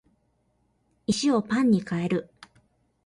[1.05, 2.29] 石をパンに変える